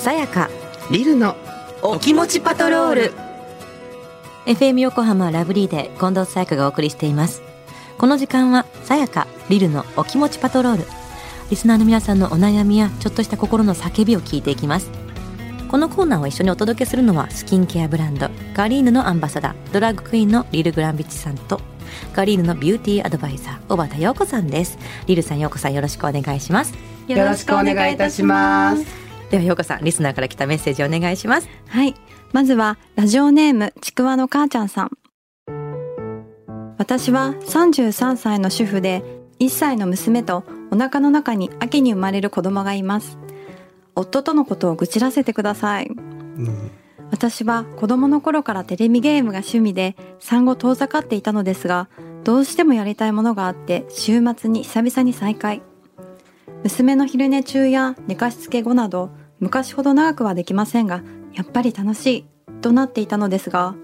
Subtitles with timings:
[0.00, 0.48] さやか。
[0.90, 1.36] リルの
[1.82, 3.12] お気持ちパトロール。
[4.46, 7.42] FM 横浜ラブリーで近藤さやかがお送りしています。
[7.98, 10.84] この時間はさやかリルのお気持ちパトロール。
[11.50, 14.90] リスナーの皆さんのお悩みやちょっとした心の叫びを聞いていきます。
[15.68, 21.60] このコーナーを一緒にお届けするのはスキンケアブランドガリーヌのアンバサダードラッグクイーンのリル・グランビッチさんと
[22.14, 24.78] ガリーヌのビューティーアドバイザー小畑陽子さんです。
[25.06, 26.72] リルさん陽子さんよろしくお願いします。
[27.06, 31.94] よろしくお願いいたしますでは陽子さんリスナーから来たメッセージお願いしますはい。
[32.32, 34.90] まずは、ラジオネーム、ちくわの母ちゃんさん。
[36.78, 39.02] 私は33歳の主婦で、
[39.40, 43.18] 1歳の娘とお腹の中に秋に生まれる子供がいます。
[43.96, 45.86] 夫とのことを愚痴らせてください。
[45.86, 46.70] うん
[47.10, 51.88] 私は子供の頃からテレビゲームが趣味で産後遠ざかっていたのですが
[52.22, 55.60] どうしてもやりたいものがあって週末に久々に再会
[56.62, 59.10] 娘の昼寝中や寝かしつけ後など
[59.40, 61.02] 昔ほど長くはできませんが
[61.34, 62.24] やっぱり楽しい
[62.60, 63.74] となっていたのですが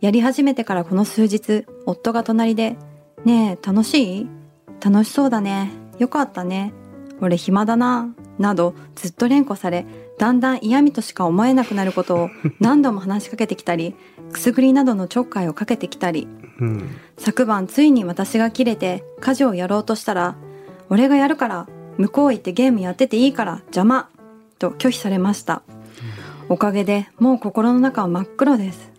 [0.00, 2.76] やり始めてからこの数日夫が隣で
[3.24, 4.28] 「ねえ楽しい？
[4.82, 5.70] 楽しそうだね。
[5.98, 6.72] よかったね。
[7.20, 8.08] 俺暇だな」
[8.38, 9.84] などずっと連呼され
[10.18, 12.30] だんだん嫌味としか思えなくなることを
[12.60, 13.94] 何度も話しかけてきたり
[14.32, 16.26] くすぐりなどのちょっかいをかけてきたり。
[16.60, 16.88] うん。
[17.18, 20.36] 昨晩ついに私が切れて家事をやろうとしたら
[20.88, 21.66] 「俺がやるから
[21.98, 24.08] 向こう行ってゲームやってていいから邪魔!」
[24.60, 25.62] と拒否されました。
[26.48, 28.90] おかげでもう心の中は真っ黒です。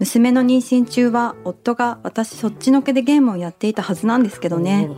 [0.00, 4.90] 娘の妊娠中は夫が私そっちのけでゲームをやっていたはずなんですけどね。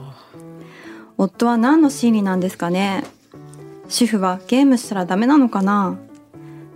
[1.19, 3.05] 夫は何の心理なんですかね。
[3.89, 5.97] 主婦はゲームしたらダメなのかな。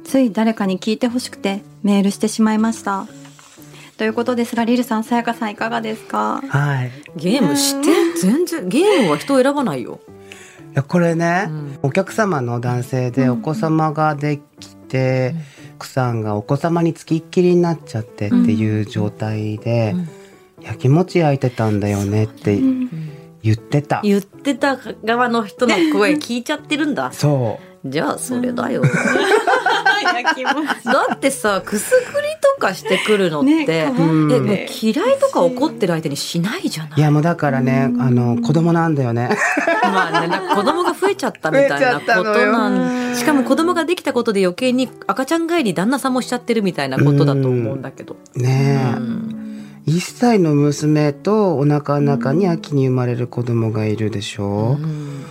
[0.04, 3.06] つい誰かに聞いてほしくてメールしてしまいました。
[3.96, 6.42] ということですがリルさんさやかさんいかがですか？
[6.48, 6.90] はい。
[7.16, 7.88] ゲームして
[8.20, 10.00] 全然ゲームは人を選ばないよ、
[10.70, 11.78] いやこれね、うん。
[11.82, 15.34] お客様の男性でお子様ができて、
[15.76, 19.94] 奥さんがお子様につきっきりになっちゃってっていう状態で、
[20.62, 22.60] やきもち焼いてたんだよねって
[23.42, 27.12] 言ってた、言ってた側の人の声聞いちゃってるんだ。
[27.12, 28.82] そじゃあそれだよ、
[30.84, 36.92] だってさくすぐりとかしてくるのって、ねう、うんえもう嫌いとか怒ってる相手にしないじゃない。
[36.98, 39.30] いやもうだからねあの子供なんだよね
[39.82, 48.16] まあね、なんか子供が増えちゃったみたいなことなんしかも子供ができたことで余計に赤ちゃん帰り旦那さんもしちゃってるみたいなことだと思うんだけど。
[48.34, 49.66] ねえ、うん。
[49.86, 55.24] 1歳の娘とお腹の中に秋に生まれる子供がいるでしょ、うん。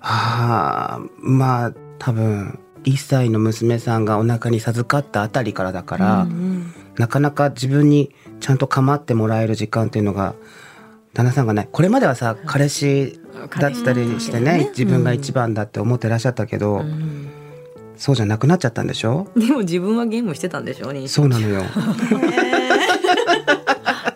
[0.00, 6.72] ああまあ多分1歳の娘さんがお腹に授かったあたりからだから、うん。
[6.96, 10.34] なかなか自分にちゃんと構ってもらえる時間っていうのが
[11.14, 13.18] 旦那さんがないこれまではさ彼氏
[13.58, 17.28] だったりしてねうん自分が一番だって思ってらっしゃったけど、うん。
[17.96, 19.26] そうじゃなくなっちゃったんでしょ？
[19.36, 21.62] でも自分はゲームしてたんでしょそうなのよ。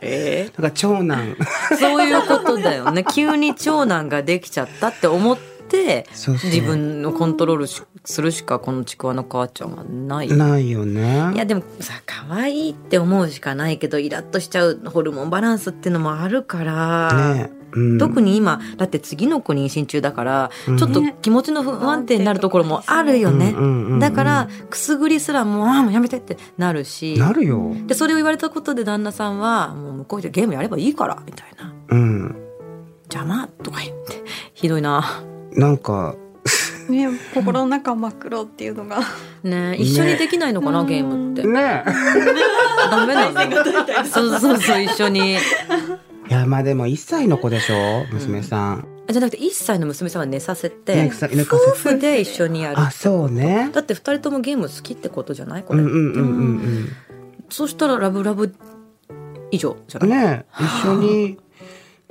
[0.01, 1.37] え だから長男。
[1.71, 3.05] ーそういうことだよね。
[3.13, 5.39] 急に長男ができちゃったって思っ
[5.69, 6.51] てそうそう。
[6.51, 10.29] 自分のコントロールしするしかこのちくわの母ちゃんはない。
[10.29, 11.33] よないよね。
[11.35, 20.79] いやでもさ可愛いって思うしかないけどイラッとしちゃうホルモンバランスっていうのもあるから、ねうん、特に今だって次の子妊娠中だから、うん。
[20.79, 27.17] ちょっと気持ちの不安定になるところもあるよね、うんうんうんうんだからくすぐりすらもうああもうやめてってなるし。
[27.19, 31.73] なるよ、でそれを言われたことで旦那さんはもう向こうでゲームやればいいからみたいな。
[31.89, 32.37] うん、
[33.05, 34.25] 邪魔とか言って
[34.55, 35.05] ひどいな。
[35.53, 36.17] なんか
[36.93, 39.01] ね心の中真っ黒っていうのが。
[39.43, 41.47] ね一緒にできないのかな、ゲームって。
[41.47, 41.85] ね。
[42.91, 43.41] ダメなの
[44.07, 45.33] そうそうそう一緒に。
[45.35, 45.37] い
[46.29, 52.79] やまあでも1歳の子でしょ娘さん、じゃなくて1歳の娘さんは寝させて夫婦で一緒にやる。
[52.79, 53.71] あそうね。
[53.73, 55.65] だって2人ともゲーム好きってことじゃない？
[55.65, 56.25] これ、うんうんうんう
[56.61, 56.89] ん
[57.51, 58.55] そしたらラブラブ
[59.51, 61.39] 以上じゃうんない、ね一緒に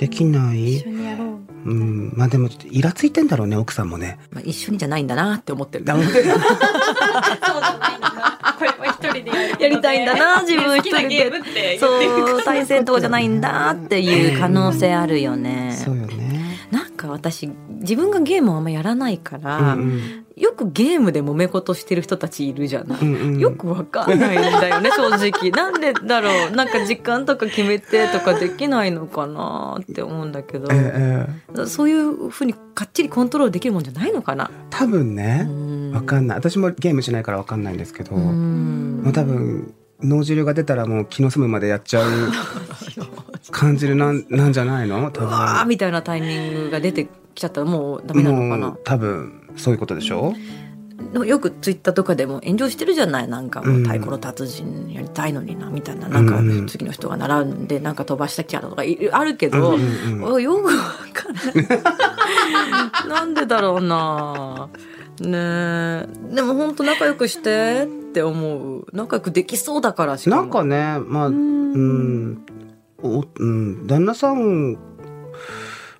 [0.01, 0.77] できない。
[0.77, 1.69] 一緒にやろう。
[1.69, 2.11] うん。
[2.15, 4.17] まあでもイラついてんだろうね奥さんもね。
[4.31, 5.85] まあ、一緒にじゃないんだなって思ってる。
[5.85, 6.23] ダメこれ
[8.71, 9.31] は一人で
[9.63, 15.77] やりたいんだな自分一人でってそう対戦闘じゃないんだっていう可能性あるよね。
[15.77, 16.57] そうよね。
[16.71, 17.47] なんか私
[17.81, 23.21] 自分がゲームをあんまやらないから、うんよくゲームで揉め事してる人たちいるじゃない、うんうん。
[23.21, 25.51] うんよくわかんないんだよね 正直。
[25.51, 26.51] なんでだろう。
[26.55, 30.67] なんか時間とか決めてとかできないのかなって思うんだけど。
[30.71, 34.49] ええそういうふうにかっちりコントロールできるもんじゃないのかな。
[34.71, 35.91] 多分ねうん。
[35.93, 36.37] わかんない。
[36.37, 39.01] 私もゲームしないからわかんないんですけどうん。
[39.03, 42.09] もう多分脳汁が出たらもう気の済むまでやっちゃう
[43.51, 45.11] 感じるなんなんじゃないの？
[45.11, 47.05] 多うわー分みたいなタイミングが出て
[47.35, 48.75] きちゃったらもうダメなのかな。
[48.83, 50.33] 多分そういうことでしょ？
[51.25, 53.27] よくツイッターとかでも炎上してるじゃない？
[53.27, 56.37] なんかもう太鼓の達人やりたいのになみたいな、なんか
[56.69, 60.73] 次の人が習うんでなんか飛ばしたきゃとかあるけど、うんうん、よくわ
[61.13, 63.09] からない。
[63.09, 64.69] なんでだろうな。
[65.19, 68.85] ねでも本当仲良くしてって思う。
[68.93, 72.45] 仲良くできそうだからしなんかねまあうん。
[73.03, 74.77] お、うん、旦那さん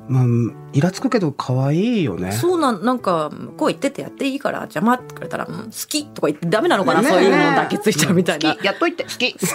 [0.09, 0.25] まあ、
[0.73, 2.31] イラつくけど可愛いよね。
[2.31, 5.53] そうなん、なんか、こう言っててやっていいから邪魔ってくれたら、好
[5.87, 8.57] きとか言ってダメなのかな、ね、そういうのだけついちゃうみたいな。
[8.63, 9.33] やっといて、好き。
[9.33, 9.45] 好き。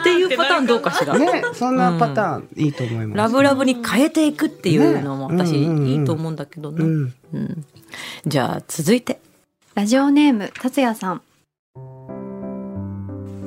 [0.00, 1.18] っていうパターンどうかしら。
[1.18, 3.18] ね、そんなパターンいいと思います。
[3.18, 6.84] ラブラブに変えていくっていうのも私いいと思うんだけどね。
[6.84, 7.64] うんうん、
[8.26, 9.20] じゃあ続いて。
[9.74, 11.22] ラジオネーム達也さん。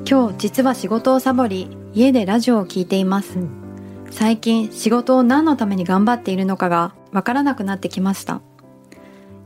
[0.08, 3.38] 今日実は仕事をサボり家でラジオを聞いています。
[4.10, 8.40] 最近仕事を何のために頑張っているのかがわからなくなってきました。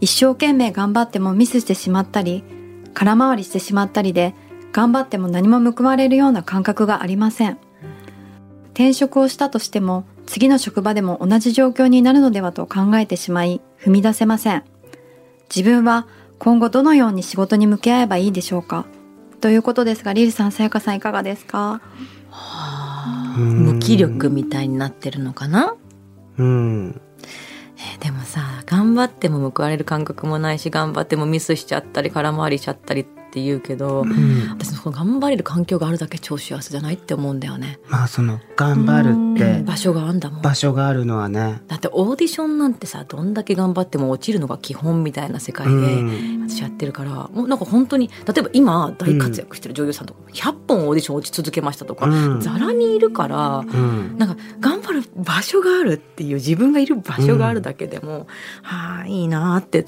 [0.00, 2.42] 一生懸命頑張ってもミスしてしまったり、
[2.92, 4.34] 空回りしてしまったりで、
[4.72, 7.58] 頑張っても何も報われるような感覚がありません。
[8.72, 14.64] 転職をしたとしても、次の職場でも同じ状況になるのではと考えてしまい、踏み出せません。
[15.54, 16.06] 自分は
[16.38, 18.86] 今後どのように仕事に向き合えばいいでしょうか？
[19.40, 21.80] ということですが、リルさん、さやかさんいかがですか？
[23.40, 25.74] 無気力みたいになってるのかな？
[26.38, 27.00] うん。
[27.76, 37.80] えー、でもさ頑張っても報われる感覚もないし頑張ってもミスしちゃったり空回りしちゃったりって言うけど、うん、私その頑張れる環境があるだけ超幸せじゃないって思うんだよね。
[37.88, 40.42] まあその頑張るって場所があんだもん。
[40.42, 41.60] 場所があるのはね。
[41.66, 45.72] だってオーディションなんてさどんだけ頑張っても落ちるのが基本みたいな世界で
[46.48, 58.24] 私やってるから、もうなんか本当に例えば今大活躍してる女優さんとか100本オーディション落ち続けましたとか、うん、ざらにいるから、うん、なんか頑張る場所があるっていう自分がいる場所があるだけでも、うん、
[58.62, 59.84] はあいいなって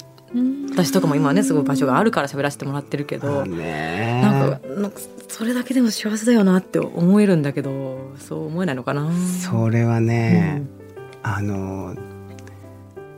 [0.71, 9.09] 私とかも今ねすごい場所があるから喋らせてもらってるけど、ね、なんかなんかそれだけでも幸せだよなって思えるんだけどそう思えないのかな。
[9.13, 10.63] それはね、
[11.23, 11.95] うん、あの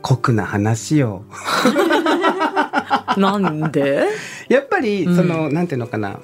[0.02, 1.24] 酷な話よ。
[3.16, 4.06] なんで？
[4.48, 6.20] やっぱりその、うん、なんていうのかな、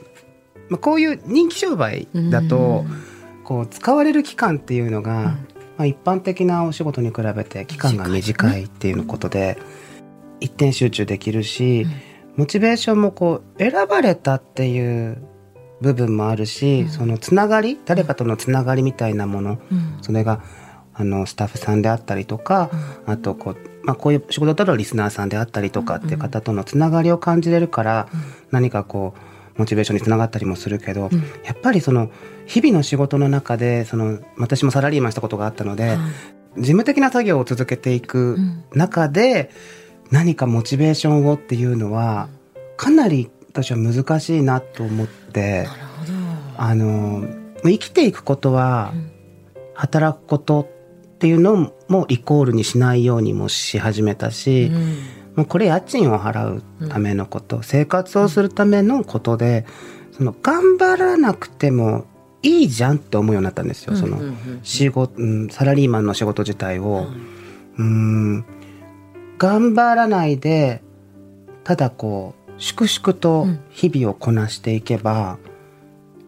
[0.68, 5.36] まあ、こういう人気商売だと、うん、こう使われる期間っていうのが、
[5.76, 9.58] まあ、一般的なお仕事に比べて期間が短いっていうことで。
[10.40, 11.92] 一点集中できるし、うん、
[12.36, 15.22] モチベーションもこう選ばれたっていう
[15.80, 20.42] 部分もあるし、うん、そのつながり誰かとのつながりみたいなもの、うん、それが
[20.94, 22.70] あのスタッフさんであったりとか、
[23.04, 28.08] あとこう,、まあ、こういう仕事だとリスナーさんであったりとかっていう方とのつながりを感じれるから、
[28.50, 31.10] 何かこうモチベーションにつながったりもするけど、
[31.44, 32.10] やっぱりその
[32.46, 35.98] 日々の仕事の中でその私もサラリーマンしたことがあったので、
[36.56, 38.38] 事務的な作業を続けていく
[38.72, 39.50] 中で、
[40.10, 42.28] 何かモチベーションをっていうのは
[42.76, 45.66] かなり私は難しいなと思って
[46.56, 47.24] あの
[47.62, 48.92] 生きていくことは
[49.74, 50.68] 働くこと
[51.16, 54.82] っていうのもイコールにしないようにもし始めたし、うん、
[55.36, 59.64] もうこれ家賃を払うためのこと、うん、生活をするためのことで
[60.12, 62.04] その頑張らなくても
[62.42, 64.20] いいじゃんって思うようになったんですよ、その
[64.62, 67.06] 仕事、うん、サラリーマンの仕事自体を。
[67.78, 68.44] うん
[69.38, 70.82] 頑張らないで
[71.64, 75.38] ただこう粛々と日々をこなしていけば、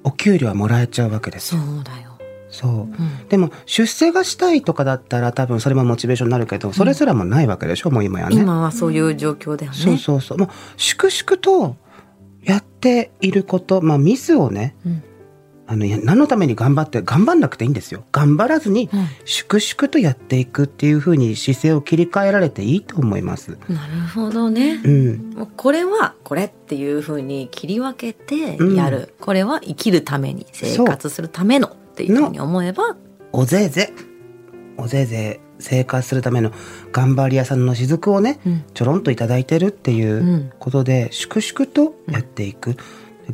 [0.04, 1.60] うん、お給料はもらえちゃうわけですよ。
[1.62, 2.18] そうだよ。
[2.50, 8.36] そう、うん、でも出世がしたいとかだったら多分それもモチベーションになるけどそれすらもないわけでしょ、うん、もう今やね。
[8.36, 9.78] 今はそういう状況だよね。
[9.78, 10.38] そうそうそう。
[10.38, 11.76] もう粛々と
[12.42, 15.02] やっていることまあミスをね、うん、
[15.70, 18.02] あの何のために頑張って頑張んなくていいんですよ。
[18.10, 18.88] 頑張らずに
[19.26, 23.58] 粛々とやっていくっていうふうに姿勢を切り替えられていいと思います。
[23.68, 32.96] なるほどね、うん、これはこれっていうふうに切り分けてやる、うん、これは生きるために生活するためのっていうふうに思えば。
[33.32, 33.92] おぜいぜ
[34.78, 36.50] おぜいぜ生活するための
[36.92, 42.76] 頑張り屋さんの雫をね、うん、ちょろんと頂いてるっていうことで、粛々とやっていく、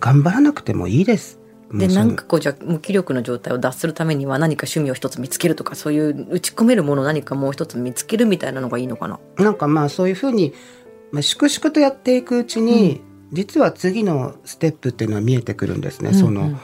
[0.01, 1.39] 頑張らなくてもいいです
[1.79, 9.19] でなんかこうじゃ無気力の状態を脱するためには何か趣味を一つ見つけるとかそういう打ち込めるもの何かもう一つ見つけるみたいなのがいいのかな？
[9.39, 10.55] なんかまあそういうふうに、
[11.11, 13.01] まあ、粛々とやっていくうちに、
[13.31, 16.11] うん、実は次のステップっていうのは見えてくるんですね。
[16.11, 16.61] うんうんうん、その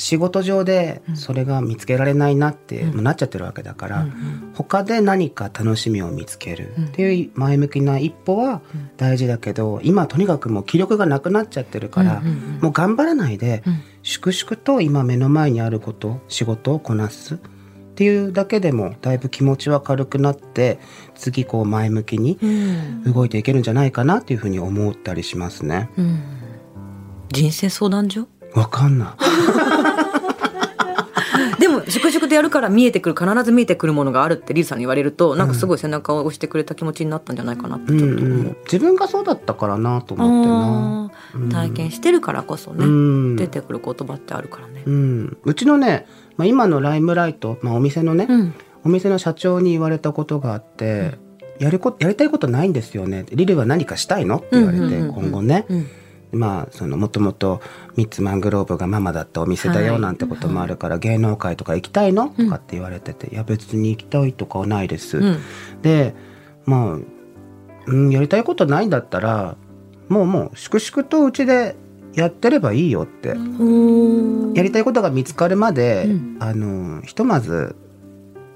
[0.00, 4.06] 仕事上でそれが見つけられないなって、うん、なっちゃってるわけだから、
[4.54, 8.62] 他で何か楽しみを見つけるっていう前向きな一歩は
[8.96, 12.22] 大事だけど、今とにかくもう気力がなくなっちゃってるから、
[12.62, 13.62] もう頑張らないで、
[14.02, 17.38] 粛々と今目の前にあること仕事をこなすっ
[18.00, 20.78] っていうだけでもだいぶ気持ちは軽くなって
[21.14, 23.12] 次こう前向きにうん。
[23.12, 25.90] 動いていけるんじゃないかなっていうふうに思ったりしますね。
[25.98, 26.22] うん。
[27.28, 28.26] 人生相談所？
[28.54, 29.08] わかんない。
[31.60, 38.38] でも粛々とやるから見えてくる必ず見えてくるものがあるってリーさんに言われるとなんかすごい背中を押してくれた気持ちになったんじゃないかなってうんちょっと思う。
[38.38, 41.50] うん、自分がそうだったからなと思ってな。
[41.52, 43.36] 体験してるからこそね、うん。
[43.36, 44.82] 出てくる言葉ってあるからね。
[44.86, 48.54] うん、うちのね、まあ、今のライムライト、まあ、お店のね、うん。
[48.84, 51.18] お店の社長に言われたことがあって、
[51.58, 53.26] やるこやりたいことないんですよね。
[53.30, 54.38] リルは何かしたいの？
[54.38, 55.14] って言われて、うんうんうんうん。
[55.14, 55.86] 今後ね、うん
[56.32, 57.60] まあそのもともと
[57.96, 60.02] ミッツマングローブがママだったお店だよはい。
[60.02, 62.28] なんてこともあるから、芸能界とか行きたいの？
[62.28, 65.38] とかって言われてて、いや別に行きたいとかはないです、うん。
[65.82, 66.14] で
[66.66, 66.98] まあ、
[67.86, 69.56] うん、やりたいことないんだったら
[70.08, 71.76] もうもう粛々とうちで
[72.14, 73.34] やってればいいよって、や
[74.62, 76.36] りたいことが見つかるまで、うん。
[76.40, 77.76] あのひとまず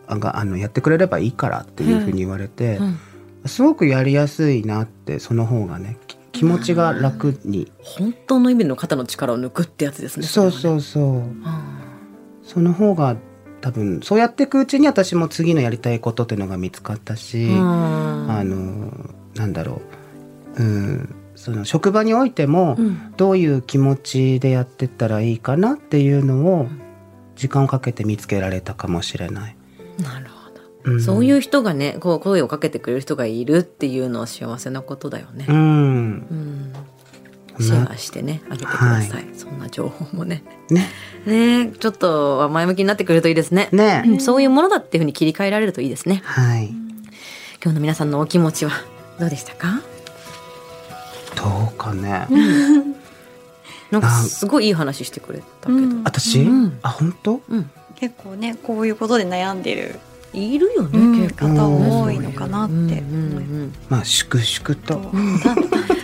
[0.07, 2.99] あがあのやってくれればいいからっていうふうに言われて、うん
[3.47, 6.04] すごくやりやすいなってその方がねき
[6.35, 10.27] 気持ちが楽に、本当の意味での肩の力を抜くってやつですね。
[10.27, 10.51] そうう。
[10.51, 11.81] そうそうあ
[12.43, 13.17] その方が
[13.63, 18.93] 多分そうやっていくうちに私も次のやりたいことっていうのが見つかったし、ーあの
[19.35, 19.81] なんだろ
[20.59, 26.67] う、うん、その職場においても、うんどういう気持ちでやってったらいいかなっていうのを
[27.37, 29.57] 時間をかけて見つけられたかもしれない。
[30.01, 30.34] なるほど。
[30.85, 35.53] うんそういう人がね、こう声をかけてくれる人がいるっていうのは幸せなことだよねう。
[35.53, 36.73] ん、うん。
[37.61, 39.27] シェアしてね、あげてください。
[39.35, 40.43] そんな情報もね。
[40.71, 40.91] ね
[41.27, 43.69] ねちょっとは前向きになってくれるといいですね。
[43.73, 46.23] ね、うんそういうものだっていうふうに切り替えられるといいですね。
[46.25, 46.67] はい
[47.63, 48.73] 今日の皆さんのお気持ちは
[49.19, 49.81] どうでしたか？
[51.37, 52.27] どうかね、
[53.91, 55.79] なんかすごいいい話してくれたけど。
[55.79, 57.41] うん私、うんあ本当？
[57.49, 57.71] うん。
[57.95, 60.01] 結構ねこういうことで悩んでる
[60.35, 61.31] いるよね、うん。
[61.31, 62.75] 方多いのかなって。
[62.75, 65.11] うんうんまあ粛々と。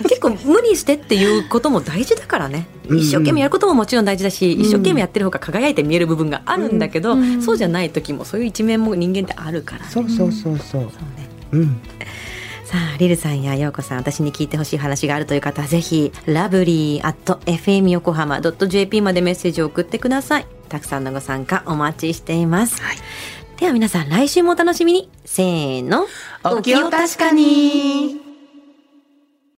[0.08, 2.66] 結構無理してっていうことも大事だからね。
[2.88, 4.60] うん一生懸命やることももちろん大事だし、ん。
[4.60, 9.90] 一生懸命やってる方が輝いて見える部分があるんだけど、うんそうじゃない時もそういう一面も人間ってあるからね。
[9.90, 10.68] そうそうそうそう。
[10.70, 10.90] そうね。
[11.52, 11.80] うん。
[12.64, 20.46] さあリルさんや陽子さん私に聞いてほしい話があるという方はぜひラブリー at fm 横浜 .jp までメッセージを送ってください。
[20.68, 22.80] たくさんのご参加お待ちしています、
[23.60, 25.10] では皆さん来週もお楽しみに。
[25.26, 26.06] せーの。
[26.42, 28.29] お気を確かに。